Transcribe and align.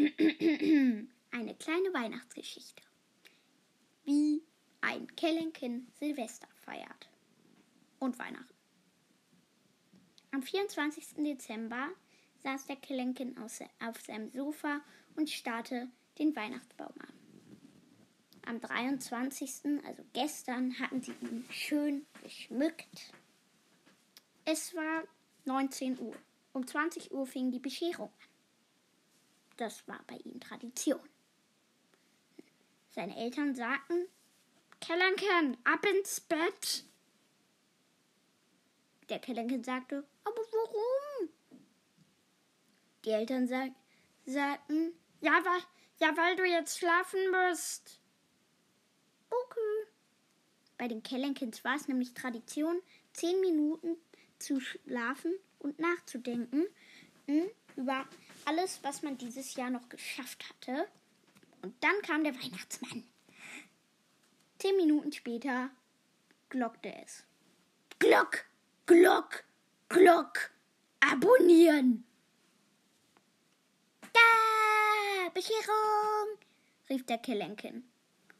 Eine 1.30 1.54
kleine 1.56 1.92
Weihnachtsgeschichte. 1.92 2.82
Wie 4.04 4.42
ein 4.80 5.06
Kellenkin 5.14 5.88
Silvester 5.98 6.48
feiert. 6.64 7.08
Und 7.98 8.18
Weihnachten. 8.18 8.54
Am 10.30 10.42
24. 10.42 11.16
Dezember 11.18 11.88
saß 12.42 12.66
der 12.66 12.76
Kellenkin 12.76 13.36
auf 13.36 14.00
seinem 14.00 14.30
Sofa 14.30 14.80
und 15.16 15.28
starrte 15.28 15.88
den 16.18 16.34
Weihnachtsbaum 16.34 16.94
an. 16.98 17.12
Am 18.46 18.58
23., 18.58 19.84
also 19.84 20.02
gestern, 20.14 20.78
hatten 20.80 21.02
sie 21.02 21.12
ihn 21.20 21.44
schön 21.50 22.06
geschmückt. 22.22 23.12
Es 24.46 24.74
war 24.74 25.04
19 25.44 25.98
Uhr. 25.98 26.16
Um 26.54 26.66
20 26.66 27.12
Uhr 27.12 27.26
fing 27.26 27.50
die 27.50 27.58
Bescherung 27.58 28.08
an. 28.08 28.29
Das 29.60 29.86
war 29.86 30.00
bei 30.06 30.16
ihm 30.24 30.40
Tradition. 30.40 31.06
Seine 32.88 33.14
Eltern 33.14 33.54
sagten, 33.54 34.08
Kellenken, 34.80 35.58
ab 35.64 35.84
ins 35.84 36.18
Bett. 36.18 36.84
Der 39.10 39.18
Kellenken 39.18 39.62
sagte, 39.62 40.02
aber 40.24 40.40
warum? 40.50 41.28
Die 43.04 43.10
Eltern 43.10 43.46
sag, 43.46 43.72
sagten, 44.24 44.94
ja 45.20 45.32
weil, 45.44 45.60
ja, 45.98 46.16
weil 46.16 46.36
du 46.36 46.44
jetzt 46.46 46.78
schlafen 46.78 47.20
musst. 47.30 48.00
Okay. 49.28 49.90
Bei 50.78 50.88
den 50.88 51.02
Kellenkins 51.02 51.62
war 51.64 51.76
es 51.76 51.86
nämlich 51.86 52.14
Tradition, 52.14 52.80
zehn 53.12 53.38
Minuten 53.42 53.98
zu 54.38 54.58
schlafen 54.58 55.34
und 55.58 55.78
nachzudenken 55.78 56.66
hm, 57.26 57.50
über 57.76 58.06
alles, 58.50 58.82
was 58.82 59.02
man 59.02 59.16
dieses 59.16 59.54
Jahr 59.54 59.70
noch 59.70 59.88
geschafft 59.88 60.44
hatte. 60.48 60.88
Und 61.62 61.74
dann 61.84 62.02
kam 62.02 62.24
der 62.24 62.34
Weihnachtsmann. 62.34 63.04
Zehn 64.58 64.76
Minuten 64.76 65.12
später 65.12 65.70
glockte 66.48 66.92
es. 67.04 67.24
Glock, 68.00 68.44
Glock, 68.86 69.44
Glock, 69.88 70.50
abonnieren. 70.98 72.04
Da, 74.12 75.30
Bescherung, 75.32 76.38
rief 76.88 77.06
der 77.06 77.18
Kelenkin 77.18 77.84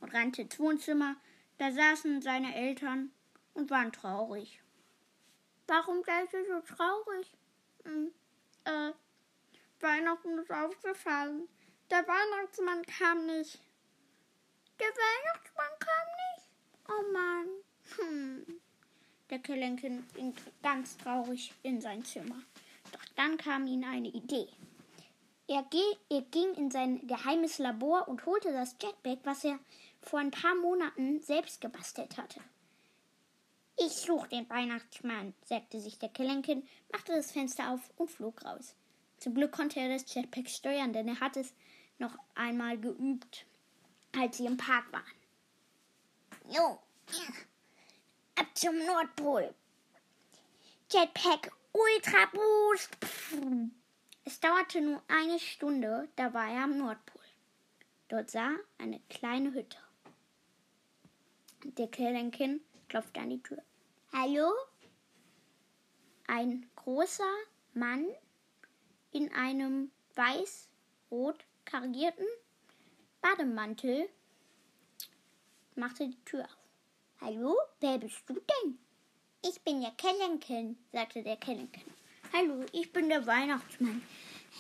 und 0.00 0.12
rannte 0.12 0.42
ins 0.42 0.58
Wohnzimmer. 0.58 1.16
Da 1.58 1.70
saßen 1.70 2.20
seine 2.20 2.56
Eltern 2.56 3.12
und 3.54 3.70
waren 3.70 3.92
traurig. 3.92 4.60
Warum 5.68 6.02
seid 6.02 6.32
ihr 6.32 6.44
so 6.46 6.74
traurig? 6.74 7.32
Hm, 7.84 8.10
äh, 8.64 8.92
Weihnachten 9.82 10.38
ist 10.38 10.50
aufgefallen. 10.50 11.48
Der 11.90 12.06
Weihnachtsmann 12.06 12.82
kam 12.86 13.26
nicht. 13.26 13.58
Der 14.78 14.86
Weihnachtsmann 14.86 15.78
kam 15.78 16.06
nicht? 16.34 16.48
Oh 16.88 17.12
Mann. 17.12 17.48
Hm. 17.96 18.60
Der 19.30 19.38
Kelenkin 19.38 20.06
ging 20.14 20.34
ganz 20.62 20.96
traurig 20.98 21.52
in 21.62 21.80
sein 21.80 22.04
Zimmer. 22.04 22.42
Doch 22.92 23.04
dann 23.16 23.36
kam 23.36 23.66
ihm 23.66 23.84
eine 23.84 24.08
Idee. 24.08 24.48
Er, 25.46 25.64
ging 25.64 26.54
in 26.54 26.70
sein 26.70 27.06
geheimes 27.08 27.58
Labor 27.58 28.06
und 28.06 28.24
holte 28.24 28.52
das 28.52 28.76
Jetpack, 28.80 29.18
was 29.24 29.42
er 29.42 29.58
vor 30.00 30.20
ein 30.20 30.30
paar 30.30 30.54
Monaten 30.54 31.20
selbst 31.20 31.60
gebastelt 31.60 32.16
hatte. 32.16 32.40
Ich 33.76 33.92
suche 33.92 34.28
den 34.28 34.48
Weihnachtsmann, 34.48 35.34
sagte 35.44 35.80
sich 35.80 35.98
der 35.98 36.10
Kelenkin, 36.10 36.68
machte 36.92 37.12
das 37.12 37.32
Fenster 37.32 37.72
auf 37.72 37.80
und 37.96 38.10
flog 38.10 38.44
raus. 38.44 38.74
Zum 39.20 39.34
Glück 39.34 39.52
konnte 39.52 39.78
er 39.78 39.90
das 39.90 40.12
Jetpack 40.12 40.48
steuern, 40.48 40.92
denn 40.92 41.06
er 41.06 41.20
hat 41.20 41.36
es 41.36 41.52
noch 41.98 42.16
einmal 42.34 42.78
geübt, 42.78 43.44
als 44.18 44.38
sie 44.38 44.46
im 44.46 44.56
Park 44.56 44.90
waren. 44.92 45.04
Jo, 46.48 46.80
ab 48.34 48.46
zum 48.54 48.78
Nordpol. 48.78 49.54
Jetpack 50.90 51.52
Ultra 51.72 52.26
Boost. 52.32 52.96
Es 54.24 54.40
dauerte 54.40 54.80
nur 54.80 55.02
eine 55.08 55.38
Stunde, 55.38 56.08
da 56.16 56.32
war 56.32 56.50
er 56.50 56.64
am 56.64 56.78
Nordpol. 56.78 57.22
Dort 58.08 58.30
sah 58.30 58.56
eine 58.78 59.00
kleine 59.08 59.52
Hütte. 59.52 59.78
Der 61.64 61.88
Kellenkin 61.88 62.60
klopfte 62.88 63.20
an 63.20 63.30
die 63.30 63.42
Tür. 63.42 63.62
Hallo? 64.12 64.50
Ein 66.26 66.68
großer 66.74 67.32
Mann 67.74 68.06
in 69.12 69.32
einem 69.32 69.90
weiß-rot 70.14 71.44
karierten 71.64 72.26
Bademantel 73.20 74.08
machte 75.74 76.08
die 76.08 76.24
Tür 76.24 76.44
auf. 76.44 76.50
Hallo, 77.20 77.56
wer 77.80 77.98
bist 77.98 78.22
du 78.26 78.34
denn? 78.34 78.78
Ich 79.42 79.60
bin 79.62 79.80
der 79.80 79.92
Kellenken, 79.92 80.78
sagte 80.92 81.22
der 81.22 81.36
Kellenken. 81.36 81.82
Hallo, 82.32 82.64
ich 82.72 82.92
bin 82.92 83.08
der 83.08 83.26
Weihnachtsmann. 83.26 84.02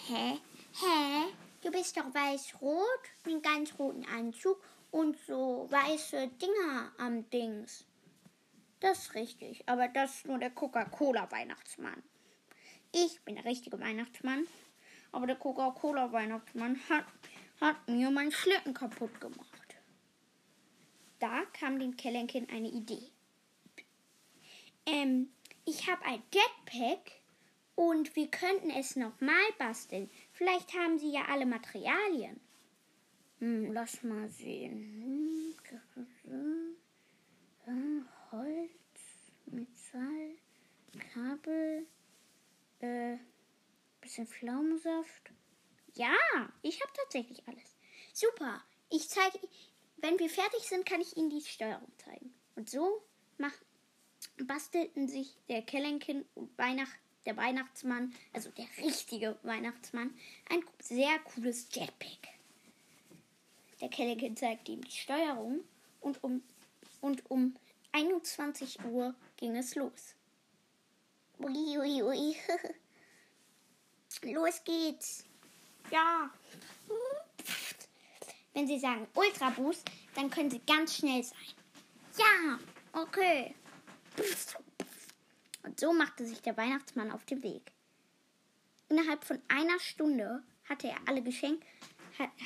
Hä? 0.06 0.38
Hä? 0.72 1.32
Du 1.62 1.70
bist 1.70 1.96
doch 1.96 2.14
weiß-rot, 2.14 3.00
mit 3.26 3.42
ganz 3.42 3.78
roten 3.78 4.04
Anzug 4.06 4.62
und 4.90 5.16
so 5.26 5.66
weiße 5.70 6.28
Dinger 6.28 6.92
am 6.98 7.28
Dings. 7.30 7.84
Das 8.80 8.98
ist 8.98 9.14
richtig, 9.14 9.62
aber 9.66 9.88
das 9.88 10.16
ist 10.16 10.26
nur 10.26 10.38
der 10.38 10.50
Coca-Cola-Weihnachtsmann. 10.50 12.02
Ich 12.92 13.20
bin 13.24 13.36
der 13.36 13.44
richtige 13.44 13.78
Weihnachtsmann, 13.78 14.46
aber 15.12 15.26
der 15.26 15.36
Coca-Cola-Weihnachtsmann 15.36 16.78
hat, 16.88 17.04
hat 17.60 17.88
mir 17.88 18.10
meinen 18.10 18.32
Schlitten 18.32 18.74
kaputt 18.74 19.20
gemacht. 19.20 19.76
Da 21.20 21.44
kam 21.52 21.78
dem 21.78 21.96
Kellenkin 21.96 22.48
eine 22.48 22.68
Idee. 22.68 23.12
Ähm, 24.86 25.28
ich 25.66 25.88
habe 25.88 26.04
ein 26.04 26.22
Jetpack 26.32 27.12
und 27.74 28.16
wir 28.16 28.28
könnten 28.28 28.70
es 28.70 28.96
nochmal 28.96 29.34
basteln. 29.58 30.10
Vielleicht 30.32 30.74
haben 30.74 30.98
Sie 30.98 31.12
ja 31.12 31.26
alle 31.28 31.46
Materialien. 31.46 32.40
Hm, 33.38 33.72
lass 33.72 34.02
mal 34.02 34.28
sehen. 34.28 35.54
Hm, 37.64 38.06
Holz, 38.32 39.32
Metall, 39.46 40.36
Kabel, 41.12 41.86
äh, 42.80 43.18
bisschen 44.00 44.26
Pflaumensaft. 44.26 45.32
Ja, 45.94 46.14
ich 46.62 46.80
habe 46.80 46.92
tatsächlich 46.94 47.46
alles. 47.46 47.76
Super. 48.12 48.62
Ich 48.90 49.08
zeige, 49.08 49.38
wenn 49.98 50.18
wir 50.18 50.30
fertig 50.30 50.62
sind, 50.62 50.86
kann 50.86 51.00
ich 51.00 51.16
Ihnen 51.16 51.30
die 51.30 51.40
Steuerung 51.40 51.92
zeigen. 51.98 52.34
Und 52.56 52.70
so 52.70 53.02
mach, 53.38 53.54
bastelten 54.44 55.08
sich 55.08 55.36
der 55.48 55.62
Kellenkin 55.62 56.24
und 56.34 56.56
Weihnacht, 56.58 56.98
der 57.26 57.36
Weihnachtsmann, 57.36 58.14
also 58.32 58.50
der 58.50 58.66
richtige 58.78 59.38
Weihnachtsmann, 59.42 60.14
ein 60.48 60.64
sehr 60.80 61.18
cooles 61.20 61.68
Jetpack. 61.72 62.34
Der 63.80 63.88
Kellenkin 63.88 64.36
zeigte 64.36 64.72
ihm 64.72 64.82
die 64.82 64.90
Steuerung 64.90 65.60
und 66.00 66.22
um, 66.22 66.42
und 67.00 67.30
um 67.30 67.54
21 67.92 68.84
Uhr 68.84 69.14
ging 69.36 69.56
es 69.56 69.74
los. 69.74 70.14
Ui, 71.42 71.78
ui, 71.78 72.02
ui. 72.02 72.36
los 74.22 74.62
geht's. 74.64 75.24
Ja. 75.90 76.30
Wenn 78.52 78.66
Sie 78.66 78.78
sagen 78.78 79.06
Ultra 79.14 79.50
Boost, 79.50 79.90
dann 80.14 80.30
können 80.30 80.50
Sie 80.50 80.60
ganz 80.66 80.96
schnell 80.96 81.22
sein. 81.22 81.38
Ja, 82.18 82.58
okay. 82.92 83.54
Und 85.62 85.78
so 85.78 85.92
machte 85.92 86.26
sich 86.26 86.42
der 86.42 86.56
Weihnachtsmann 86.56 87.10
auf 87.10 87.24
den 87.24 87.42
Weg. 87.42 87.72
Innerhalb 88.88 89.24
von 89.24 89.40
einer 89.48 89.78
Stunde 89.78 90.42
hatte 90.68 90.88
er 90.88 90.96
alle 91.06 91.22
Geschenke, 91.22 91.66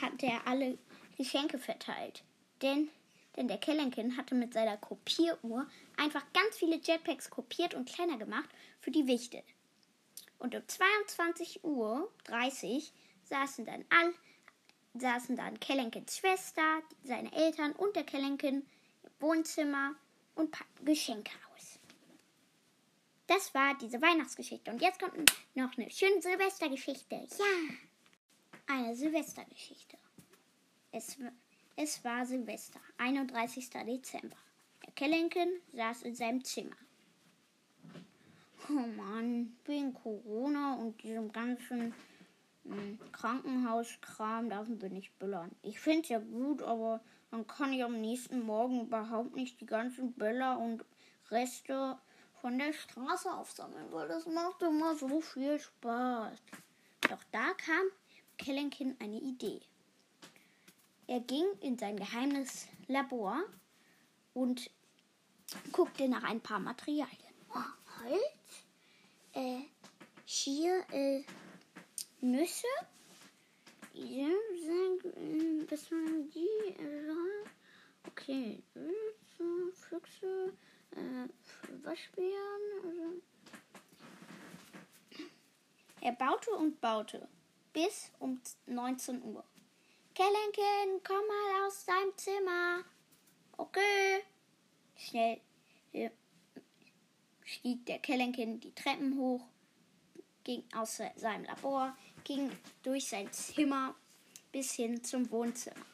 hatte 0.01 0.27
er 0.27 0.47
alle 0.47 0.79
Geschenke 1.17 1.59
verteilt. 1.59 2.23
Denn, 2.63 2.91
denn 3.37 3.49
der 3.49 3.59
Kellenkin 3.59 4.17
hatte 4.17 4.35
mit 4.35 4.53
seiner 4.53 4.77
Kopieruhr 4.77 5.67
einfach 5.97 6.25
ganz 6.33 6.57
viele 6.57 6.77
Jetpacks 6.77 7.31
kopiert 7.31 7.75
und 7.75 7.89
kleiner 7.89 8.19
gemacht 8.19 8.49
für 8.81 8.91
die 8.91 9.07
Wichte. 9.07 9.43
Und 10.39 10.55
um 10.55 10.63
22.30 10.63 11.63
Uhr 11.63 12.13
saßen 13.25 13.65
dann 13.65 13.85
all, 13.89 14.15
saßen 14.95 15.37
dann 15.37 15.59
Kellenkins 15.59 16.19
Schwester, 16.19 16.83
seine 17.03 17.33
Eltern 17.33 17.73
und 17.73 17.97
der 17.97 18.05
Kellenkin 18.05 18.67
im 19.03 19.11
Wohnzimmer 19.21 19.95
und 20.35 20.51
packten 20.51 20.85
Geschenke 20.85 21.33
aus. 21.55 21.79
Das 23.27 23.55
war 23.55 23.77
diese 23.79 24.01
Weihnachtsgeschichte. 24.03 24.71
Und 24.71 24.83
jetzt 24.83 25.01
kommt 25.01 25.15
noch 25.55 25.77
eine 25.77 25.91
schöne 25.91 26.21
Silvestergeschichte. 26.21 27.27
Ja, 27.39 27.45
eine 28.67 28.95
Silvestergeschichte. 28.95 29.97
Es, 30.93 31.17
es 31.77 32.05
war 32.05 32.25
Silvester, 32.27 32.81
31. 32.99 33.71
Dezember. 33.71 34.37
Der 34.85 34.93
Kellenkin 34.93 35.49
saß 35.73 36.03
in 36.03 36.15
seinem 36.15 36.45
Zimmer. 36.45 36.77
Oh 38.69 38.87
Mann, 38.97 39.57
wegen 39.65 39.93
Corona 39.93 40.75
und 40.75 41.03
diesem 41.03 41.31
ganzen 41.31 41.95
Hm, 42.65 42.99
Krankenhauskram 43.13 44.49
dürfen 44.49 44.81
wir 44.81 44.89
nicht 44.89 45.19
böllern. 45.19 45.55
Ich 45.63 45.81
finde 45.81 46.03
es 46.03 46.09
ja 46.09 46.19
gut, 46.19 46.63
aber 46.63 47.01
dann 47.31 47.47
kann 47.47 47.73
ich 47.73 47.85
am 47.85 48.01
nächsten 48.01 48.41
Morgen 48.41 48.81
überhaupt 48.83 49.37
nicht 49.37 49.61
die 49.61 49.67
ganzen 49.67 50.15
Böller 50.15 50.59
und 50.59 50.85
Reste 51.31 51.99
von 52.41 52.59
der 52.59 52.73
Straße 52.73 53.31
aufsammeln, 53.31 53.87
weil 53.91 54.09
das 54.09 54.27
macht 54.27 54.63
immer 54.63 54.95
so 54.97 55.21
viel 55.21 55.59
Spaß. 55.59 56.39
Doch 57.11 57.23
da 57.33 57.53
kam 57.55 57.87
Kellenkin 58.39 58.97
eine 58.99 59.21
Idee. 59.21 59.61
Er 61.07 61.21
ging 61.21 61.47
in 61.61 61.79
sein 61.79 61.97
geheimes 61.97 62.67
Labor 62.89 63.43
und 64.33 64.71
guckte 65.73 66.09
nach 66.09 66.25
ein 66.25 66.41
paar 66.41 66.59
Materialien. 66.59 67.35
Oh, 67.55 68.03
Holz, 68.03 68.65
äh, 69.35 69.61
hier 70.25 70.85
äh, 70.91 71.23
Nüsse, 72.21 72.67
ja, 73.93 74.27
äh, 74.27 75.71
was 75.71 75.91
waren 75.93 76.31
die? 76.31 76.83
Äh, 76.83 77.15
okay, 78.09 78.63
Füchse, 79.75 80.53
äh, 80.93 81.85
Waschbären. 81.85 82.63
Also. 82.83 83.23
Er 86.01 86.13
baute 86.13 86.51
und 86.51 86.81
baute 86.81 87.29
bis 87.73 88.11
um 88.19 88.41
19 88.67 89.23
Uhr. 89.23 89.45
Kellenkin, 90.15 91.03
komm 91.03 91.27
mal 91.27 91.67
aus 91.67 91.85
deinem 91.87 92.17
Zimmer. 92.17 92.85
Okay. 93.57 94.23
Schnell 94.97 95.41
äh, 95.93 96.11
stieg 97.43 97.85
der 97.87 97.99
Kellenkin 97.99 98.61
die 98.61 98.73
Treppen 98.73 99.19
hoch, 99.19 99.45
ging 100.45 100.63
aus 100.73 101.01
seinem 101.17 101.45
Labor, 101.47 101.97
ging 102.23 102.53
durch 102.85 103.09
sein 103.09 103.33
Zimmer 103.33 103.97
bis 104.53 104.75
hin 104.75 105.03
zum 105.03 105.29
Wohnzimmer. 105.33 105.85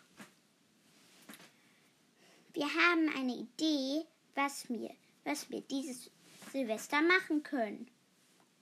Wir 2.52 2.66
haben 2.66 3.08
eine 3.16 3.36
Idee, 3.36 4.04
was 4.34 4.68
wir, 4.68 4.94
was 5.24 5.48
wir 5.50 5.62
dieses 5.62 6.10
Silvester 6.52 7.00
machen 7.00 7.42
können. 7.42 7.90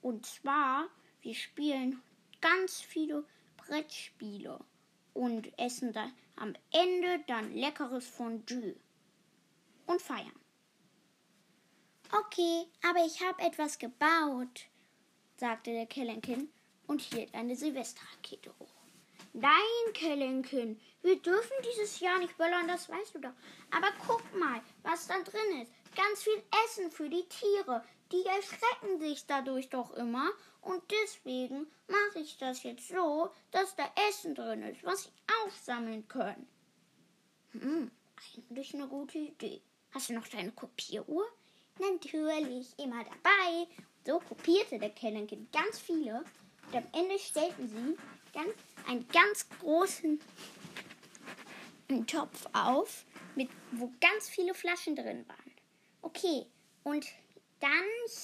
Und 0.03 0.25
zwar, 0.25 0.87
wir 1.23 1.35
spielen 1.35 2.01
ganz 2.41 2.81
viele 2.81 3.25
Brettspiele 3.57 4.61
und 5.19 5.59
essen 5.59 5.93
dann 5.93 6.13
am 6.37 6.55
Ende 6.71 7.25
dann 7.27 7.53
leckeres 7.53 8.07
Fondue 8.07 8.77
und 9.87 10.01
feiern. 10.01 10.41
Okay, 12.13 12.67
aber 12.89 13.05
ich 13.05 13.21
habe 13.21 13.43
etwas 13.43 13.79
gebaut, 13.79 14.67
sagte 15.37 15.73
der 15.73 15.87
Kellenkin 15.87 16.49
und 16.87 17.01
hielt 17.01 17.35
eine 17.35 17.57
Silvesterrakete 17.57 18.55
hoch. 18.61 18.75
Nein, 19.33 19.93
Kellenkin, 19.93 20.81
wir 21.03 21.21
dürfen 21.21 21.57
dieses 21.65 21.99
Jahr 21.99 22.19
nicht 22.21 22.39
böllern, 22.39 22.69
das 22.69 22.89
weißt 22.89 23.17
du 23.17 23.19
doch. 23.19 23.35
Aber 23.73 23.89
guck 24.07 24.23
mal, 24.39 24.63
was 24.85 25.09
da 25.09 25.21
drin 25.21 25.63
ist. 25.63 25.73
Ganz 25.97 26.23
viel 26.23 26.43
Essen 26.65 26.93
für 26.93 27.11
die 27.11 27.27
Tiere. 27.29 27.85
Die 28.13 28.25
erschrecken 28.25 29.01
sich 29.01 29.27
dadurch 29.27 29.69
doch 29.69 29.93
immer 29.93 30.31
und 30.63 30.83
deswegen 30.91 31.67
mache 31.89 32.21
ich 32.21 32.39
das 32.39 32.63
jetzt 32.63 32.89
so, 32.89 33.31
dass 33.51 33.77
da 33.77 33.91
Essen 34.09 34.35
drin 34.35 34.63
ist, 34.63 34.83
was 34.83 35.05
sie 35.05 35.11
aufsammeln 35.45 36.09
können. 36.09 36.49
Hm, 37.53 37.91
eigentlich 38.37 38.75
eine 38.75 38.89
gute 38.89 39.19
Idee. 39.19 39.61
Hast 39.93 40.09
du 40.09 40.15
noch 40.15 40.29
deine 40.29 40.53
Kopieruhr? 40.53 41.27
Natürlich, 41.79 42.79
immer 42.79 43.05
dabei. 43.05 43.67
So 44.07 44.21
kopierte 44.21 44.79
der 44.79 44.91
Kellenkind 44.91 45.53
ganz 45.53 45.79
viele 45.79 46.25
und 46.67 46.77
am 46.77 46.87
Ende 46.93 47.19
stellten 47.19 47.69
sie 47.69 47.97
ganz, 48.33 48.53
einen 48.87 49.07
ganz 49.09 49.47
großen 49.61 50.21
Topf 52.07 52.47
auf, 52.53 53.05
mit, 53.35 53.49
wo 53.73 53.93
ganz 54.01 54.29
viele 54.29 54.55
Flaschen 54.55 54.97
drin 54.97 55.27
waren. 55.29 55.53
Okay, 56.03 56.47
und 56.85 57.07
dann 57.61 57.71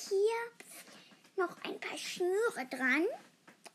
hier 0.09 1.45
noch 1.45 1.57
ein 1.63 1.81
paar 1.81 1.99
Schnüre 1.99 2.67
dran. 2.71 3.07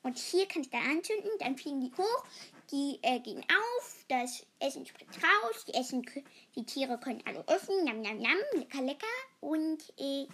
Und 0.02 0.18
hier 0.18 0.48
kann 0.48 0.62
ich 0.62 0.70
da 0.70 0.80
anzünden, 0.80 1.30
dann 1.40 1.58
fliegen 1.58 1.82
die 1.82 1.92
hoch, 1.98 2.24
die 2.72 3.00
äh, 3.02 3.20
gehen 3.20 3.44
auf, 3.44 4.06
das 4.08 4.46
Essen 4.60 4.86
springt 4.86 5.18
raus, 5.18 5.66
die, 5.66 5.74
Essen, 5.74 6.06
die 6.56 6.66
Tiere 6.66 6.98
können 7.00 7.22
alle 7.26 7.44
essen, 7.48 7.84
nam, 7.84 8.02
nam, 8.02 8.18
nam, 8.18 8.38
lecker, 8.54 8.82
lecker. 8.82 9.08
Und, 9.42 9.94
äh, 9.98 10.26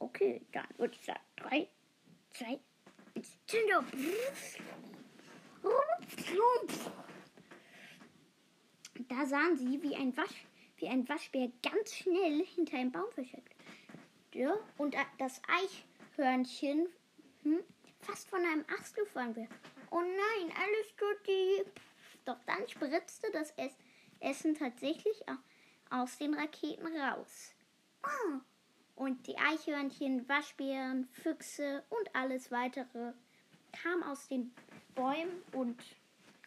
okay, 0.00 0.42
dann 0.52 0.66
würde 0.78 0.96
ich 0.98 1.06
sagen, 1.06 1.20
drei, 1.36 1.68
zwei, 2.30 2.58
eins, 3.14 3.38
Zünder. 3.46 3.84
Da 9.08 9.26
sahen 9.26 9.56
sie, 9.56 9.80
wie 9.82 9.94
ein, 9.94 10.16
Wasch, 10.16 10.46
wie 10.82 10.88
ein 10.88 11.08
Waschbär 11.08 11.50
ganz 11.62 11.94
schnell 11.94 12.44
hinter 12.44 12.76
einem 12.76 12.92
Baum 12.92 13.10
versteckt 13.12 13.54
ja, 14.34 14.56
und 14.78 14.96
das 15.18 15.40
Eichhörnchen 15.46 16.88
hm, 17.42 17.60
fast 18.00 18.28
von 18.28 18.40
einem 18.40 18.64
Ast 18.78 18.96
gefallen 18.96 19.36
wird. 19.36 19.48
Oh 19.90 20.00
nein, 20.00 20.56
alles 20.56 20.96
tut 20.96 21.26
die. 21.26 21.64
Doch 22.24 22.38
dann 22.46 22.66
spritzte 22.68 23.30
das 23.32 23.52
Essen 24.20 24.54
tatsächlich 24.54 25.22
aus 25.90 26.18
den 26.18 26.34
Raketen 26.34 26.86
raus. 26.96 27.52
Oh. 28.02 28.38
Und 28.94 29.26
die 29.26 29.36
Eichhörnchen, 29.36 30.28
Waschbären, 30.28 31.08
Füchse 31.08 31.82
und 31.90 32.14
alles 32.14 32.50
weitere 32.50 33.12
kam 33.72 34.02
aus 34.02 34.28
den 34.28 34.54
Bäumen 34.94 35.42
und 35.52 35.82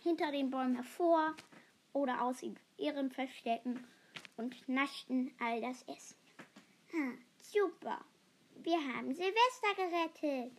hinter 0.02 0.32
den 0.32 0.50
Bäumen 0.50 0.76
hervor 0.76 1.36
oder 1.94 2.22
aus 2.22 2.44
ihren 2.78 3.12
Verstecken 3.12 3.86
und 4.38 4.68
naschten 4.68 5.32
all 5.40 5.62
das 5.62 5.84
Essen. 5.84 6.16
Hm. 6.92 7.18
Super. 7.42 8.04
Wir 8.64 8.78
haben 8.78 9.14
Silvester 9.14 9.76
gerettet. 9.76 10.52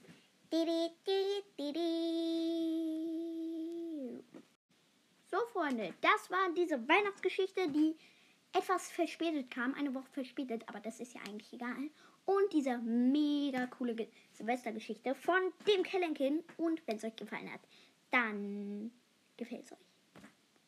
So, 5.27 5.39
Freunde, 5.53 5.93
das 6.01 6.31
war 6.31 6.53
diese 6.57 6.89
Weihnachtsgeschichte, 6.89 7.69
die 7.69 7.97
etwas 8.53 8.91
verspätet 8.91 9.51
kam, 9.51 9.75
eine 9.75 9.93
Woche 9.95 10.09
verspätet, 10.13 10.63
aber 10.69 10.81
das 10.81 11.01
ist 11.01 11.15
ja 11.15 11.21
eigentlich 11.23 11.53
egal. 11.53 11.91
Und 12.25 12.53
diese 12.53 12.79
mega 12.79 13.67
coole 13.67 14.09
Silvestergeschichte 14.33 15.15
von 15.15 15.53
dem 15.67 15.83
Kellenkin. 15.83 16.43
Und 16.57 16.87
wenn 16.87 16.97
es 16.97 17.05
euch 17.05 17.17
gefallen 17.17 17.53
hat, 17.53 17.61
dann 18.11 18.91
gefällt 19.37 19.65
es 19.65 19.73
euch. 19.73 19.79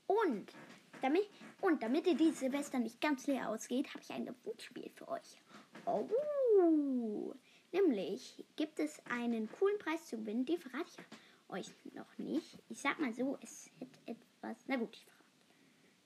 Und 0.06 0.52
damit, 1.02 1.28
und 1.60 1.82
damit 1.82 2.06
ihr 2.06 2.14
dieses 2.14 2.40
Silvester 2.40 2.78
nicht 2.78 3.00
ganz 3.00 3.26
leer 3.26 3.48
ausgeht, 3.48 3.88
habe 3.88 4.00
ich 4.00 4.10
ein 4.10 4.34
Wunschspiel 4.44 4.90
für 4.90 5.08
euch. 5.08 5.40
Oh, 5.84 7.34
nämlich 7.72 8.44
gibt 8.56 8.78
es 8.78 9.00
einen 9.06 9.50
coolen 9.52 9.78
Preis 9.78 10.06
zu 10.06 10.18
gewinnen, 10.18 10.44
den 10.44 10.58
verrate 10.58 10.90
ich 10.90 11.54
euch 11.54 11.70
noch 11.94 12.18
nicht. 12.18 12.58
Ich 12.68 12.80
sag 12.80 12.98
mal 12.98 13.12
so, 13.14 13.38
es 13.42 13.70
hätte 13.78 13.98
etwas, 14.06 14.64
na 14.66 14.76
gut, 14.76 14.94
ich 14.94 15.06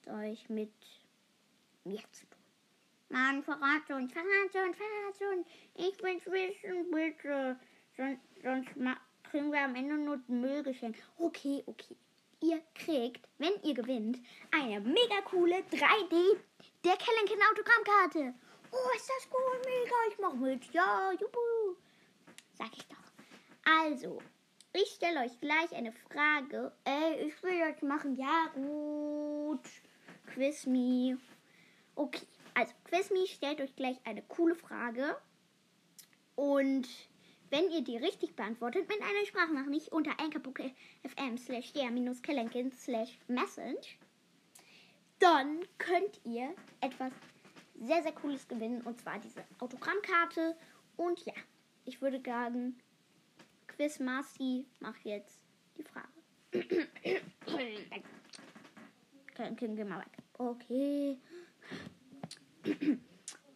verrate 0.03 0.29
euch 0.29 0.49
mit 0.49 0.73
mir 1.85 2.03
zu 2.13 2.27
tun. 2.27 2.43
Mann, 3.09 3.43
verrate 3.43 3.95
uns, 3.95 4.13
verrate 4.13 4.65
uns, 4.67 4.77
verrate 4.77 5.37
uns. 5.37 5.47
Ich 5.75 6.03
will's 6.03 6.27
wissen, 6.27 6.91
bitte. 6.91 7.59
Sonst, 7.97 8.21
sonst 8.43 8.71
kriegen 9.25 9.53
wir 9.53 9.61
am 9.61 9.75
Ende 9.75 9.99
nur 9.99 10.21
Müll 10.29 10.63
geschenkt. 10.63 11.03
Okay, 11.19 11.63
okay. 11.67 11.97
Ihr 12.43 12.61
kriegt, 12.75 13.29
wenn 13.39 13.53
ihr 13.63 13.73
gewinnt, 13.73 14.19
eine 14.51 14.81
mega 14.81 15.21
coole 15.25 15.59
3D 15.59 16.37
der 16.85 16.97
Kellenkin 16.97 17.41
Autogrammkarte. 17.51 18.35
Oh, 18.73 18.97
ist 18.97 19.09
das 19.09 19.29
cool, 19.33 19.61
mega, 19.65 19.95
ich 20.11 20.19
mach 20.19 20.35
mit. 20.35 20.65
Ja, 20.73 21.13
juhu. 21.13 21.77
Sag 22.55 22.77
ich 22.77 22.87
doch. 22.89 22.97
Also, 23.65 24.19
ich 24.73 24.89
stelle 24.89 25.21
euch 25.21 25.39
gleich 25.41 25.73
eine 25.73 25.93
Frage. 25.93 26.73
Ey, 26.85 27.29
ich 27.29 27.43
will 27.45 27.61
das 27.61 27.81
machen. 27.83 28.17
Ja, 28.17 28.49
gut. 28.55 29.65
Quiz 30.27 30.67
me. 30.67 31.19
Okay, 31.95 32.27
also 32.55 32.75
Quiz 32.85 33.11
me 33.11 33.27
stellt 33.29 33.61
euch 33.61 33.77
gleich 33.77 33.99
eine 34.05 34.23
coole 34.23 34.57
Frage. 34.57 35.17
Und 36.35 36.89
wenn 37.53 37.71
ihr 37.71 37.85
die 37.85 37.99
richtig 37.99 38.35
beantwortet 38.35 38.89
mit 38.89 39.01
einer 39.03 39.27
Sprachnachricht 39.27 39.93
unter 39.93 40.19
anchor.fm 40.19 41.37
slash 41.37 41.75
der-kellenkin 41.75 42.73
slash 42.73 43.19
message, 43.29 43.99
dann 45.19 45.61
könnt 45.77 46.19
ihr 46.25 46.55
etwas 46.81 47.13
sehr, 47.79 48.03
sehr 48.03 48.13
cooles 48.13 48.49
gewinnen. 48.49 48.81
Und 48.81 48.99
zwar 48.99 49.19
diese 49.19 49.45
Autogrammkarte. 49.59 50.57
Und 50.97 51.27
ja, 51.27 51.35
ich 51.85 52.01
würde 52.01 52.23
sagen, 52.25 52.79
Quiz 53.67 53.99
Marcy 53.99 54.65
macht 54.81 55.05
jetzt 55.05 55.45
die 55.77 55.85
Frage. 55.85 56.09
Können 59.35 59.77
wir 59.77 59.85
mal 59.85 60.01
weg. 60.01 60.17
Okay. 60.39 61.19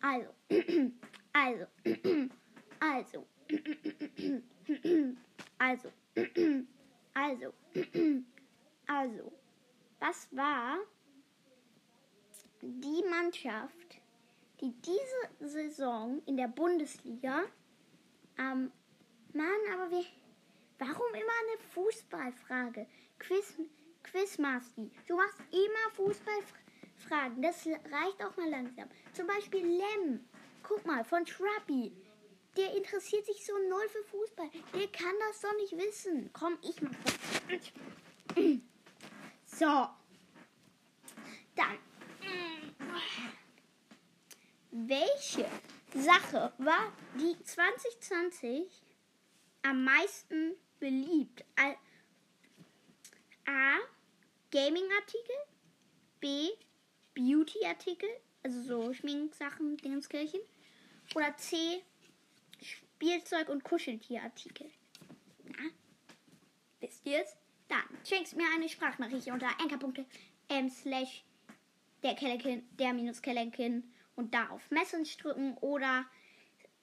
Also. 0.02 0.28
Also. 1.32 1.66
Also. 2.78 3.26
Also, 5.58 5.90
also, 7.14 7.52
also, 8.86 9.32
was 10.00 10.28
war 10.32 10.78
die 12.60 13.02
Mannschaft, 13.08 14.00
die 14.60 14.72
diese 14.82 15.48
Saison 15.48 16.20
in 16.26 16.36
der 16.36 16.48
Bundesliga 16.48 17.44
ähm, 18.38 18.70
Mann, 19.32 19.60
aber 19.72 19.90
wir. 19.90 20.04
Warum 20.78 21.06
immer 21.14 21.32
eine 21.42 21.58
Fußballfrage? 21.72 22.86
Quiz, 23.18 23.54
Quizmaski. 24.02 24.90
Du 25.06 25.16
machst 25.16 25.40
immer 25.50 25.90
Fußballfragen. 25.94 27.40
Das 27.40 27.66
reicht 27.66 28.22
auch 28.22 28.36
mal 28.36 28.50
langsam. 28.50 28.88
Zum 29.14 29.26
Beispiel 29.26 29.64
Lem. 29.64 30.20
Guck 30.62 30.84
mal, 30.84 31.02
von 31.04 31.26
Shrubby. 31.26 31.92
Der 32.56 32.74
interessiert 32.74 33.26
sich 33.26 33.44
so 33.44 33.52
null 33.68 33.88
für 33.88 34.04
Fußball. 34.04 34.50
Der 34.74 34.88
kann 34.88 35.14
das 35.28 35.40
doch 35.40 35.54
nicht 35.56 35.76
wissen. 35.76 36.30
Komm, 36.32 36.58
ich 36.62 36.80
mach 36.80 36.92
das. 37.02 37.72
So. 39.46 39.88
Dann. 41.54 41.78
Welche 44.70 45.48
Sache 45.94 46.52
war 46.58 46.92
die 47.18 47.42
2020 47.42 48.82
am 49.62 49.84
meisten 49.84 50.56
beliebt? 50.78 51.42
A. 51.56 51.74
Gaming-Artikel. 54.50 55.34
B. 56.20 56.50
Beauty-Artikel. 57.14 58.10
Also 58.42 58.60
so 58.62 58.92
Schminksachen, 58.92 59.78
Dingenskirchen. 59.78 60.40
Oder 61.14 61.34
C. 61.38 61.82
Spielzeug- 62.96 63.50
und 63.50 63.62
Kuscheltierartikel. 63.62 64.70
Na? 65.44 65.68
Wisst 66.80 67.04
ihr 67.04 67.22
es? 67.22 67.36
Dann 67.68 67.84
schenkst 68.08 68.34
mir 68.36 68.46
eine 68.54 68.70
Sprachnachricht 68.70 69.28
unter 69.28 69.48
anchor.m 69.60 70.70
slash 70.70 71.22
der 72.02 72.14
Kellenkin, 72.14 72.66
der 72.78 72.94
minus 72.94 73.20
Kellenkin 73.20 73.92
und 74.14 74.32
da 74.32 74.48
auf 74.48 74.70
Message 74.70 75.18
drücken 75.18 75.58
oder 75.58 76.06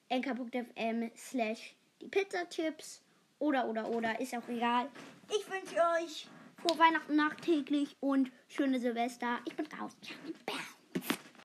anchor.fm 0.08 1.10
slash 1.16 1.74
die 2.00 2.06
Pizzachips 2.06 3.02
oder 3.40 3.66
oder 3.66 3.88
oder 3.88 4.20
ist 4.20 4.36
auch 4.36 4.48
egal. 4.48 4.88
Ich 5.28 5.50
wünsche 5.50 5.80
euch 5.98 6.28
frohe 6.56 6.78
Weihnachten 6.78 7.16
nachträglich 7.16 7.96
und 7.98 8.30
schöne 8.46 8.78
Silvester. 8.78 9.40
Ich 9.46 9.56
bin 9.56 9.66
raus. 9.80 9.96
Ich 10.02 10.14